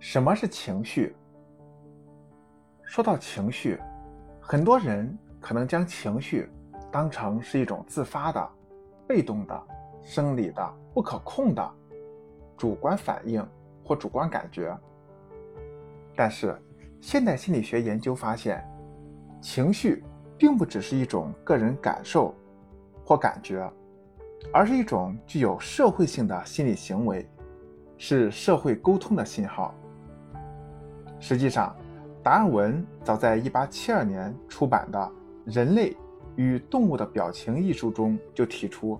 [0.00, 1.14] 什么是情绪？
[2.84, 3.78] 说到情绪，
[4.40, 6.48] 很多人可能将情绪
[6.90, 8.50] 当成是一种自发的、
[9.06, 9.62] 被动的、
[10.02, 11.70] 生理的、不可控的
[12.56, 13.46] 主观反应
[13.84, 14.74] 或主观感觉。
[16.16, 16.58] 但是，
[16.98, 18.66] 现代心理学研究发现，
[19.38, 20.02] 情绪
[20.38, 22.34] 并不只是一种个人感受
[23.04, 23.70] 或感觉，
[24.50, 27.28] 而是一种具有社会性的心理行为，
[27.98, 29.74] 是社会沟通的信号。
[31.20, 31.76] 实际上，
[32.22, 34.98] 达尔文早在1872年出版的
[35.44, 35.94] 《人类
[36.34, 38.98] 与动物的表情》一书中就提出，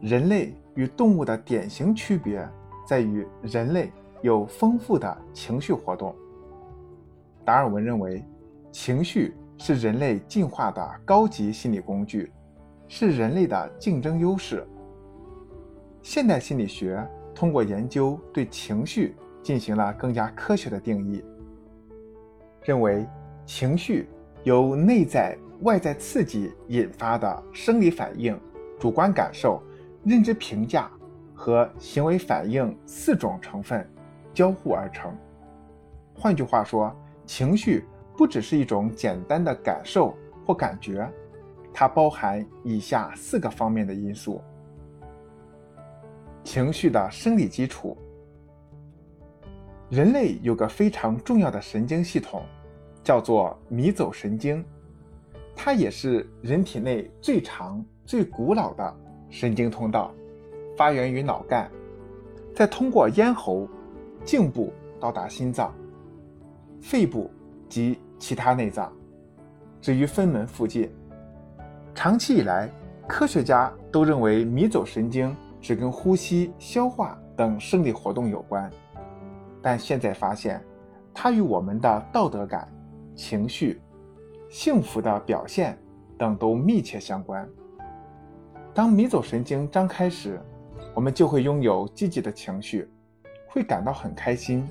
[0.00, 2.46] 人类与动物的典型区别
[2.84, 6.14] 在于人类有丰富的情绪活动。
[7.44, 8.24] 达尔文认为，
[8.72, 12.32] 情绪是人类进化的高级心理工具，
[12.88, 14.66] 是人类的竞争优势。
[16.02, 19.14] 现代心理学通过研究对情绪。
[19.42, 21.24] 进行了更加科学的定义，
[22.62, 23.06] 认为
[23.46, 24.08] 情绪
[24.44, 28.38] 由内在、外在刺激引发的生理反应、
[28.78, 29.62] 主观感受、
[30.04, 30.90] 认知评价
[31.34, 33.88] 和行为反应四种成分
[34.34, 35.12] 交互而成。
[36.14, 37.84] 换句话说，情绪
[38.16, 40.14] 不只是一种简单的感受
[40.46, 41.10] 或感觉，
[41.72, 44.40] 它包含以下四个方面的因素：
[46.44, 47.96] 情绪的生理基础。
[49.90, 52.44] 人类有个非常重要的神经系统，
[53.02, 54.64] 叫做迷走神经，
[55.56, 58.96] 它也是人体内最长、最古老的
[59.30, 60.14] 神经通道，
[60.76, 61.68] 发源于脑干，
[62.54, 63.66] 再通过咽喉、
[64.24, 65.74] 颈部到达心脏、
[66.80, 67.28] 肺部
[67.68, 68.92] 及其他内脏，
[69.80, 70.88] 至于分门附近。
[71.96, 72.70] 长期以来，
[73.08, 78.70] 科学家都认为迷走神经只跟呼吸、消化等生理活动有关。
[79.62, 80.62] 但现在发现，
[81.12, 82.66] 它与我们的道德感、
[83.14, 83.80] 情绪、
[84.48, 85.78] 幸福的表现
[86.16, 87.46] 等都密切相关。
[88.72, 90.40] 当迷走神经张开时，
[90.94, 92.88] 我们就会拥有积极的情绪，
[93.48, 94.66] 会感到很开心。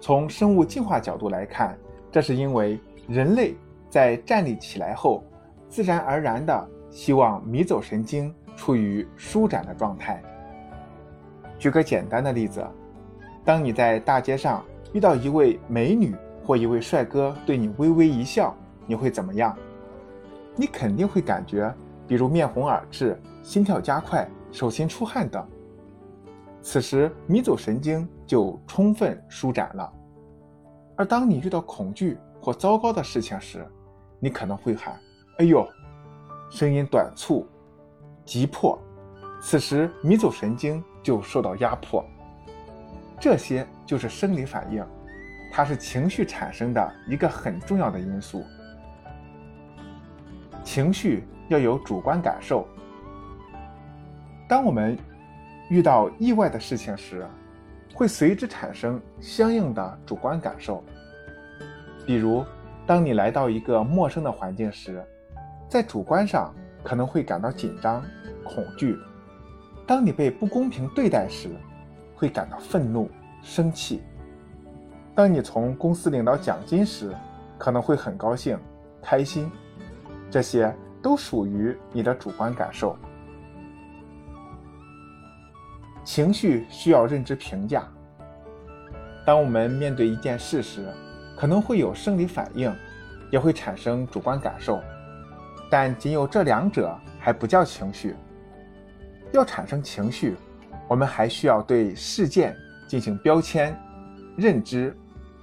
[0.00, 1.76] 从生物进化角度来看，
[2.12, 2.78] 这是因为
[3.08, 3.56] 人类
[3.90, 5.24] 在站立起来后，
[5.68, 10.22] 自然而然地希望迷走神经处于舒展的状态。
[11.58, 12.64] 举个简单的例子。
[13.44, 18.54] 当你在大街上遇到一位美女或一位帅哥对你微微一笑，
[18.86, 19.54] 你会怎么样？
[20.56, 21.72] 你肯定会感觉，
[22.06, 25.46] 比如面红耳赤、心跳加快、手心出汗等。
[26.62, 29.92] 此时迷走神经就充分舒展了。
[30.96, 33.66] 而当你遇到恐惧或糟糕的事情时，
[34.20, 34.98] 你可能会喊
[35.38, 35.66] “哎呦”，
[36.50, 37.46] 声音短促、
[38.24, 38.78] 急迫。
[39.42, 42.02] 此时迷走神经就受到压迫。
[43.24, 44.84] 这些就是生理反应，
[45.50, 48.44] 它是情绪产生的一个很重要的因素。
[50.62, 52.68] 情绪要有主观感受。
[54.46, 54.94] 当我们
[55.70, 57.26] 遇到意外的事情时，
[57.94, 60.84] 会随之产生相应的主观感受。
[62.04, 62.44] 比如，
[62.86, 65.02] 当你来到一个陌生的环境时，
[65.66, 68.04] 在主观上可能会感到紧张、
[68.44, 68.94] 恐惧；
[69.86, 71.48] 当你被不公平对待时，
[72.24, 73.10] 会感到愤怒、
[73.42, 74.02] 生气。
[75.14, 77.14] 当你从公司领到奖金时，
[77.58, 78.58] 可能会很高兴、
[79.02, 79.50] 开心。
[80.30, 82.96] 这些都属于你的主观感受。
[86.02, 87.86] 情绪需要认知评价。
[89.26, 90.90] 当我们面对一件事时，
[91.36, 92.74] 可能会有生理反应，
[93.30, 94.82] 也会产生主观感受，
[95.70, 98.16] 但仅有这两者还不叫情绪。
[99.32, 100.34] 要产生情绪。
[100.88, 102.56] 我们还需要对事件
[102.86, 103.78] 进行标签、
[104.36, 104.96] 认知、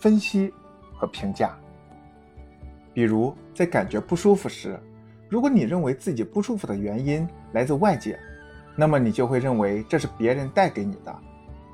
[0.00, 0.52] 分析
[0.94, 1.56] 和评价。
[2.94, 4.78] 比如，在感觉不舒服时，
[5.28, 8.18] 如果你认为自己不舒服的原因来自外界，
[8.74, 11.14] 那么你就会认为这是别人带给你的。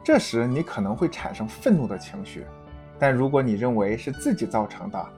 [0.05, 2.45] 这时，你可能会产生愤怒的情绪。
[2.99, 5.09] 但如果你认为是自己造成的，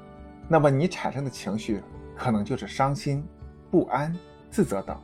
[0.46, 1.82] 那么你产生的情绪
[2.14, 3.26] 可能就是伤心、
[3.70, 4.14] 不安、
[4.50, 4.94] 自责等。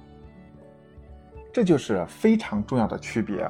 [1.52, 3.48] 这就是非常重要的区别。